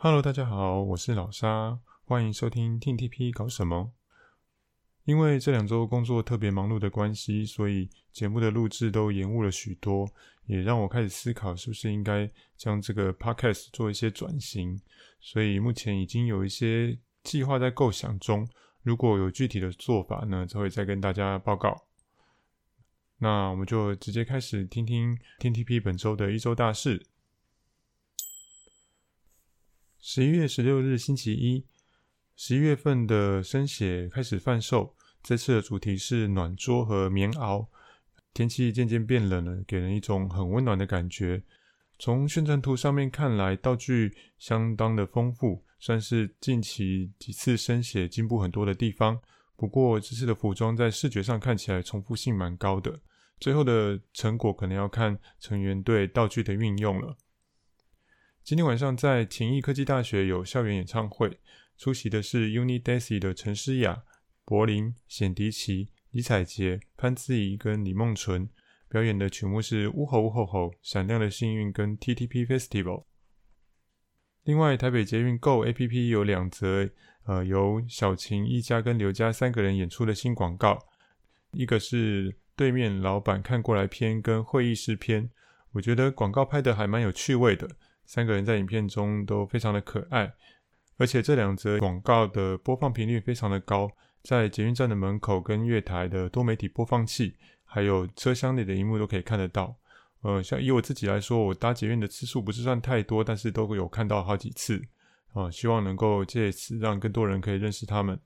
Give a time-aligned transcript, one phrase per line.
[0.00, 3.90] Hello，大家好，我是老沙，欢迎收听 TTP 搞什么。
[5.02, 10.08] 因为这两周工作特别忙碌的关系，所以节目的录制都延误了许多，
[10.46, 14.80] 也让我开始思考是不是应该将这个 Podcast 做一些转型。
[15.18, 18.48] 所以目前已经有一些计划在构想中，
[18.84, 21.76] 如果有具体的做法呢，就会再跟大家报告。
[23.18, 27.04] 那我们就直接开始听听 TTP 本周的一周大事。
[30.00, 31.66] 十一月十六日星期一，
[32.36, 34.94] 十一月份的生写开始贩售。
[35.24, 37.66] 这次的主题是暖桌和棉袄。
[38.32, 41.42] 天气渐渐变冷了，给人一种很温暖的感觉。
[41.98, 49.18] 从宣传图上面看来，道具相当的丰富，算是近期几次生写进步很多的地方。
[49.56, 53.00] 不过这次的服装在视觉上看起来重复性蛮高的，
[53.40, 57.16] 最后的成果可能要看成员对道具的运用了。
[58.48, 61.38] 今天晚上在勤益科技大学有校园演唱会，
[61.76, 64.04] 出席的是 UNIDESI 的陈诗雅、
[64.46, 68.48] 柏林、显迪奇、李彩洁、潘姿怡跟李梦纯，
[68.88, 73.04] 表演的曲目是《呜吼呜吼吼》、《闪亮的幸运》跟 TTP Festival。
[74.44, 76.88] 另外，台北捷运 Go APP 有两则，
[77.24, 80.78] 呃，由小晴、一家跟刘家三个人演出的新广告，
[81.52, 85.28] 一个是对面老板看过来篇跟会议室篇，
[85.72, 87.68] 我觉得广告拍得还蛮有趣味的。
[88.08, 90.32] 三个人在影片中都非常的可爱，
[90.96, 93.90] 而且这两则广告的播放频率非常的高，
[94.22, 99.76] 在捷运站的门口跟月台的多媒体播放器，还有车厢里的荧幕都可以看得到。
[100.22, 104.82] 呃，像以我自己来说，我搭捷运的次数不是算太多，但是都有看到好几次。
[105.34, 108.18] 啊、希望能够借此让更多人可以认识他们。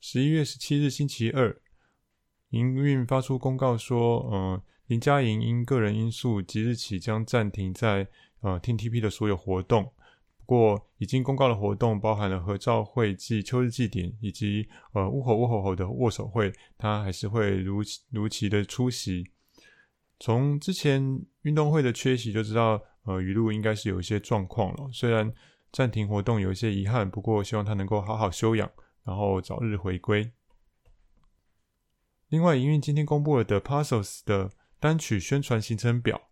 [0.00, 1.60] 十一月十七日星期二，
[2.48, 4.62] 营运发出公告说，呃。
[4.86, 8.06] 林佳莹因个人因素，即日起将暂停在
[8.40, 9.92] 呃 TTP 的所有活动。
[10.38, 19.28] 不过，已经公告的活动包含了合照会暨秋日祭典，以及呃呜吼呜吼吼的握手会，他还是会如如期的出席。
[20.20, 24.88] 从之前运动会的缺席就知道，呃，语录应该是有一些状况了。
[24.92, 25.34] 虽然
[25.72, 28.70] 暂停活动有一些遗憾，不过希望他能够好好休养，
[29.02, 30.30] 然后早日回归。
[32.28, 34.52] 另外，营运今天公布了 The Parcels 的。
[34.86, 36.28] 单曲宣传行程表，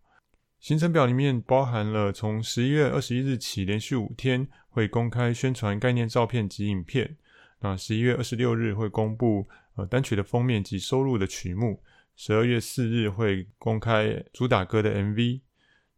[0.61, 7.17] 行程表里面包含了从十一月二十一日起连续五天会公开宣传概念照片及影片。
[7.59, 9.45] 那十一月二十六日会公布
[9.75, 11.83] 呃单曲的封面及收录的曲目。
[12.15, 15.41] 十二月四日会公开主打歌的 MV。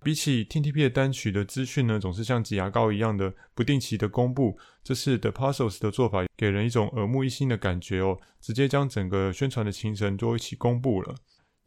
[0.02, 4.58] 比起 TTP 的单曲的资讯呢，总是像挤牙膏一样的不定期的公布。
[4.84, 11.14] 这次 The Parcels 的做法给人一种耳目一新的感觉哦，直接将整个宣传的行程都一起公布了。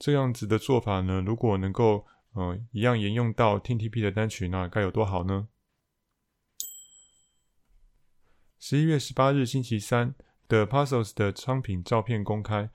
[0.00, 5.48] 这样子的做法呢，如果能够呃一样沿用到 TTP 的单曲，那该有多好呢？
[8.58, 10.14] 十一月十八日星期三
[10.48, 12.70] ，The Parcels 的商品照片公开，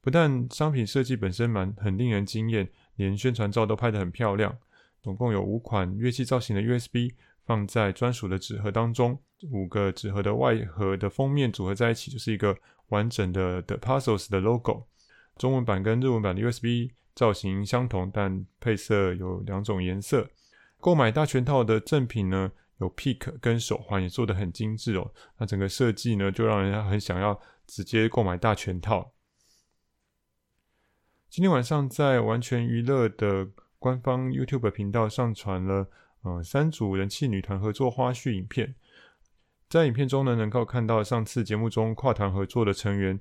[0.00, 4.58] 不但商品设计本身蛮很令人惊艳，连宣传照都拍得很漂亮。
[5.02, 7.12] 总共有五款乐器造型的 USB
[7.44, 12.56] 放在专属的纸盒当中，五个纸盒的外盒的封面组合在一起，就是一个
[12.88, 14.86] 完整的 The Parcels 的 logo。
[15.40, 20.28] 中文版跟日文版的 USB 造型相同，但配色有两种颜色。
[20.78, 25.14] 购买大全套的赠品呢，有 Pick 跟手环也做得很精致哦。
[25.38, 29.12] 那整个设计呢，就让人很想要直接购买大全套。
[31.30, 33.48] 今天晚上在完全娱乐的
[33.78, 35.88] 官方 YouTube 频道上传了
[36.20, 38.74] 呃三组人气女团合作花絮影片，
[39.70, 43.18] 在影片中呢，能够看到上次节目中跨团合作的成员。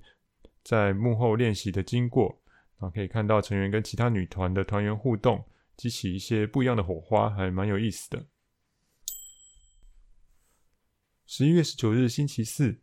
[0.70, 2.44] 在幕后练习的经过，
[2.78, 5.44] 啊，可以看到成员跟其他女团的团员互动，
[5.76, 8.28] 激起一些不一样的火花，还蛮有意思的。
[11.26, 12.78] 十一月十九日星期四，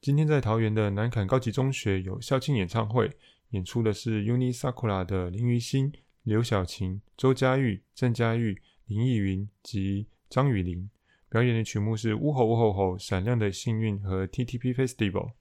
[0.00, 3.08] 今天在桃园的南崁高级中学有校庆演唱会，
[3.50, 5.92] 演出的是 UNI SAKURA 的林予昕、
[6.24, 10.90] 刘晓晴、周佳玉、郑佳玉、林逸云及张宇琳，
[11.28, 15.34] 表演的曲目是《呜吼呜吼吼》、《闪亮的幸运》和 TTP Festival。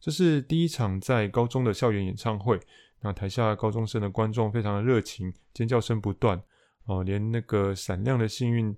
[0.00, 2.58] 这是第一场在高中的校园演唱会，
[3.00, 6.40] 那台下高中生的观众非常的热情，尖叫声不断
[6.84, 8.74] 哦，连那个闪亮的幸运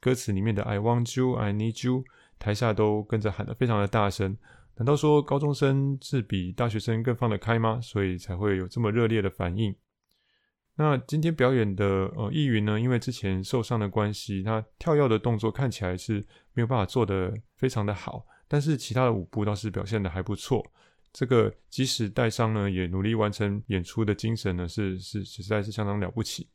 [0.00, 2.04] 歌词里面的 I want you, I need you，
[2.38, 4.36] 台下都跟着喊得非常的大声。
[4.76, 7.78] 难道说高中生是比大学生更放得开吗？
[7.82, 9.74] 所以才会有这么热烈的反应。
[10.74, 11.84] 那今天表演的
[12.16, 16.14] 呃奕云呢，因为之前受伤的关系，他跳跃的动作看起来是
[16.54, 18.26] 没有办法做得非常的好。
[18.48, 20.64] 但是其他的舞步倒是表现的还不错，
[21.12, 26.48] 这个即使带伤呢，也努力完成演出的精神呢，是是实在是相当了不起。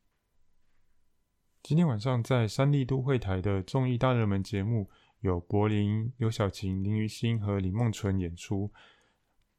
[1.64, 4.90] 今天晚上在三立都会台的综艺大热门节目，
[5.22, 8.72] 有柏林、刘晓晴、林于欣和李梦纯演出。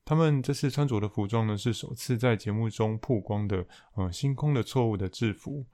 [0.09, 5.67] 他们这次穿着的服装呢，是首次在节目中曝光的，呃，星空的错误的制服。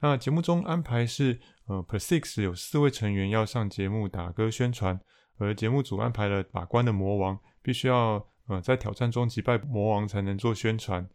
[0.00, 5.00] 那节目中安排是，呃，Per-Six 有四位成员要上节目打歌宣传，
[5.36, 11.08] 而节目组安排了把关的魔王，必须要呃在挑战中击败魔王才能做宣传。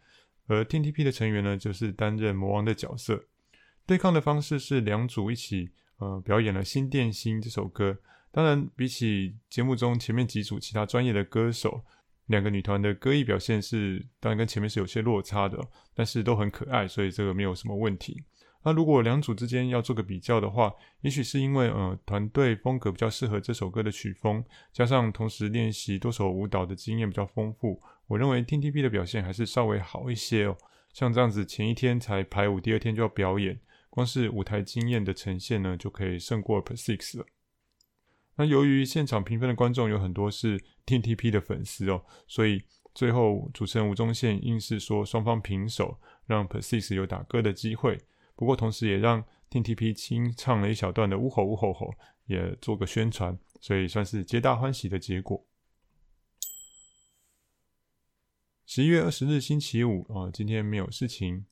[0.48, 3.26] 而 TTP 的成员呢，就是担任魔王的角色。
[3.86, 7.98] 对抗的方式是两组一起呃表演了《新电心》这首歌。
[8.32, 11.84] 当然，比起节目中前面几组其他专业的歌手，
[12.28, 15.60] 两个女团的歌艺表现是当然跟前面是有些落差的，
[15.94, 18.24] 但是都很可爱，所以这个没有什么问题。
[18.66, 20.72] 那如果两组之间要做个比较的话，
[21.02, 24.42] 也许是因为呃团队风格比较适合这首歌的曲风，
[24.72, 30.56] 加上同时练习多首舞蹈的经验比较丰富，我认为 TTP 的表现还是稍微好一些哦。
[30.94, 33.60] 像这样子前一天才排舞，第二天就要表演，
[33.90, 37.26] 光是舞台经验的呈现呢，就可以胜过 Per-Six 了。
[38.36, 42.64] 那由于现场评分的观众有很多是 TTP 的粉丝哦，所以
[42.96, 48.00] 最后主持人吴宗宪硬是说双方平手，让 Per-Six 有打歌的机会。
[48.36, 51.94] 不过同时也让 TTP 清唱了一小段的呜吼呜吼吼，
[52.26, 55.46] 也做个宣传，所以算是皆大欢喜的结果。
[58.66, 61.46] 十一月二十日星期五啊，今天没有事情。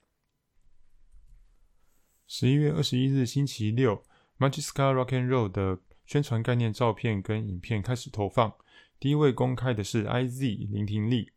[2.25, 4.03] 十一月二十一日星期六
[4.39, 5.79] ，Magic Sky Rock and Roll 的
[6.11, 8.51] 宣传概念照片跟影片开始投放。
[8.99, 11.31] 第一位公开的是 IZ 林婷丽，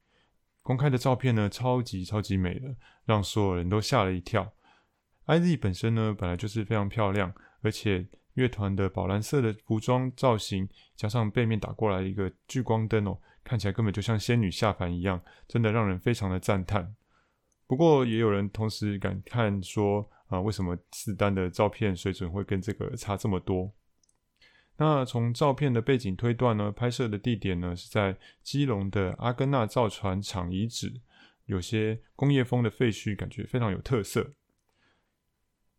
[0.62, 2.74] 公开的照片呢，超级超级美的，
[3.04, 4.52] 让所有人都吓了一跳。
[5.26, 7.32] IZ 本身呢，本来就是非常漂亮，
[7.62, 16.92] 而且乐团的宝蓝色的服装造型，加上背面打过来一个聚光灯哦，看起来根本就像仙女下凡一样，真的让人非常的赞叹。
[17.68, 23.72] 不过也有人同时感叹说，啊，为什么四单的照片水准会跟这个差这么多？
[24.76, 31.00] 那从照片的背景推断呢，拍摄的地点呢是在基隆的阿根纳造船厂遗址，
[31.46, 34.32] 有些工业风的废墟，感觉非常有特色。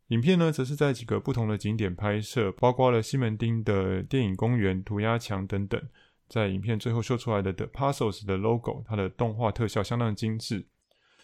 [0.09, 5.81] 影片呢，则是在几个不同的景点拍摄，包括了西门町的电影公园、涂鸦墙等等。
[6.27, 10.65] 在影片最后秀出来的 The Passos 的 logo，它的动画特效相当精致，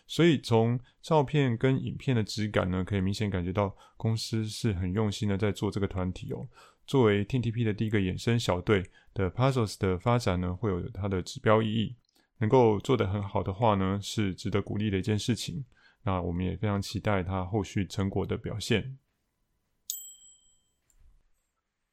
[0.05, 6.47] 所以从照片跟影片的质感呢，可以明显感觉到公司是很用心的在做这个团体哦。
[6.91, 8.83] 作为 TTP 的第一个衍生小队
[9.13, 11.95] ，The Passos 的发展呢，会有它的指标意义，
[12.39, 15.63] 能够做得很好的话呢，是值得鼓励的一件事情。
[16.03, 18.97] 那我们也非常期待它后续成果的表现。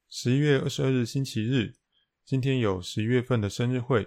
[0.09, 1.75] 十一月二十二日星期日，
[2.25, 4.05] 今天有十一月份的生日会，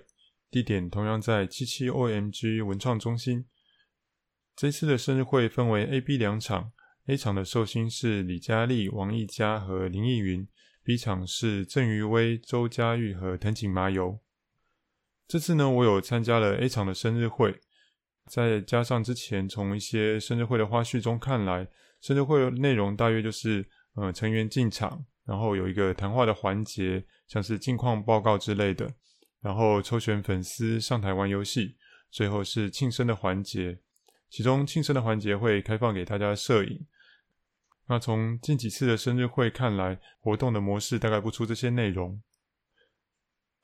[0.51, 3.47] 地点同样在七七 OMG 文创中心。
[4.55, 6.71] 这次的生日会分为 A、B 两场
[7.07, 10.47] ，A 场的寿星是李佳丽、王溢嘉和林逸云
[10.85, 14.21] ，B 场是郑余威、周佳玉和藤井麻由。
[15.27, 17.61] 这次呢，我有参加了 A 场的生日会。
[18.27, 21.67] 再加上之前从一些生日会的花絮中看来，
[22.01, 28.95] 生日会内容大约就是，呃，成员进场，然后有一个谈话的环节，像是近况报告之类的，
[29.41, 31.77] 然后抽选粉丝上台玩游戏，
[32.11, 33.81] 最后是庆生的环节。
[34.31, 36.87] 其中庆生的环节会开放给大家摄影。
[37.93, 42.23] 那从近几次的生日会看来，活动的模式大概不出这些内容。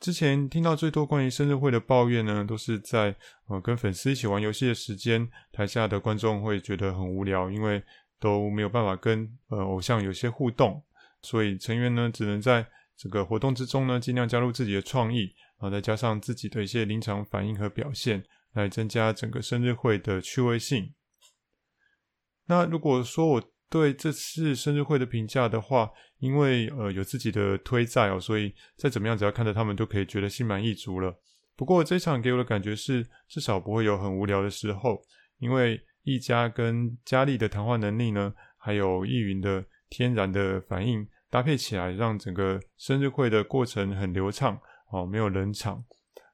[0.01, 3.17] 之前听到最多关于生日会的抱怨呢，都是在
[3.47, 7.83] 呃跟粉丝一起玩游戏的时间，台下的观众会觉得很无聊，因为
[8.21, 10.85] 都没有办法跟呃偶像有些互动，
[11.23, 12.67] 所以成员呢只能在
[12.99, 20.93] 这个活动之中呢尽量加入自己的创意，然后，再加上自己的一些临场反应和表现，来增加整个生日会的趣味性。
[22.45, 31.15] 那如果说我对这次生日会的评价的话，因为呃有自己的推在哦，所以再怎么样，只要看着他们都可以觉得心满意足了。
[31.55, 35.03] 不过这场给我的感觉是，至少不会有很无聊的时候，
[35.39, 44.59] 因为溢嘉跟佳丽的谈话能力呢，还有易云的天然的反应搭配起来，让整个生日会的过程很流畅
[44.93, 45.85] 哦，没有冷场，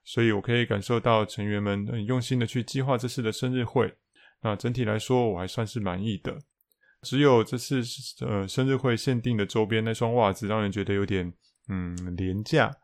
[0.04, 3.92] 所以我可以感受到成员们很用心的去计划这次的生日会。
[4.42, 6.38] 那整体来说，我还算是满意的。
[7.04, 7.82] 只有这次
[8.26, 11.32] 呃生日会限定的周边那双袜子，让人觉得有点
[11.68, 12.74] 嗯廉价，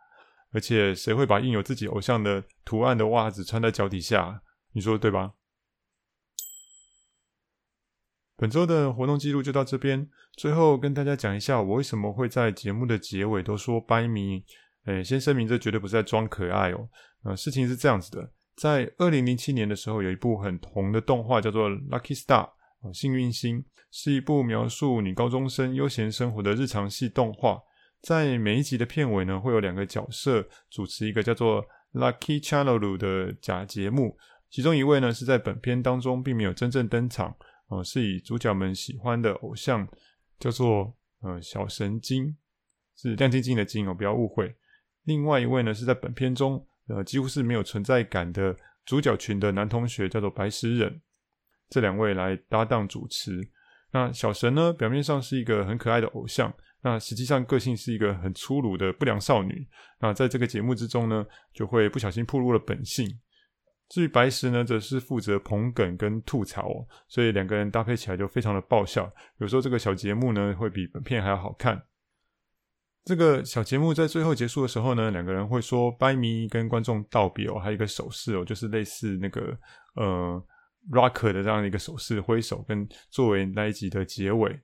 [0.53, 4.43] 而且谁会把印有自己偶像的图案的袜子穿在脚底下？
[4.73, 5.33] 你说对吧？
[8.37, 14.45] 本周的活动记录就到这边，最后跟大家讲一下，我为什么会在节目的结尾都说拜咪。
[14.87, 16.89] 诶，先声明，这绝对不是在装可爱哦。
[17.25, 22.45] 呃，事情是这样子的，在二零零七年的时候，有一部很红的动画叫做《Lucky Star》。
[22.93, 23.59] 《幸运星》
[23.91, 27.61] 是一部描述女高中生悠闲生活的日常系动画。
[28.01, 34.17] 在每一集的片尾呢，会有两个角色主持一个叫做 Lucky Channel 的假节目。
[34.49, 37.37] 其中一位呢，是在本片当中并没有真正登场，
[37.69, 39.87] 呃，是以主角们喜欢的偶像
[40.39, 42.35] 叫做呃小神经，
[42.97, 44.57] 是亮晶晶的晶哦，不要误会。
[45.05, 48.57] 另外一位呢，是在本片中呃几乎是没有存在感的
[48.87, 51.01] 主角群的男同学，叫做白石忍。
[51.71, 53.41] 这两位来搭档主持。
[53.93, 59.67] 那小神呢，表面上是一个很可爱的偶像，那实际上个性是一个很粗鲁的不良少女。
[59.99, 63.09] 那在这个节目之中呢，就会不小心暴露了本性。
[63.89, 69.13] 至于白石呢，则是负责捧梗跟吐槽哦，所以两个人搭配起来就非常的爆笑。
[69.39, 71.83] 有时候这个小节目呢，会比本片还要好看。
[73.05, 79.59] 这个小节目在最后结束的时候呢，两个人会说拜咪，跟观众道别哦，还有一个手势哦，就是类似那个
[79.97, 80.41] 呃。
[80.91, 84.61] Rocker 的这样的一个手势挥手，跟作为那一集的结尾。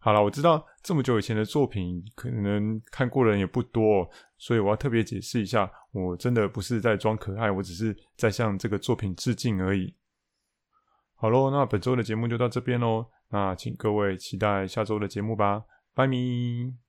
[0.00, 4.06] 好了，我知道这么久以前的作品，可能看过的人也不多，
[4.36, 9.94] 所以我要特别解释一下，我真的不是在装可爱，我只是在向这个作品致敬而已。
[11.14, 16.83] 好喽，那本周的节目就到这边喽，那请各位期待下周的节目吧，拜咪。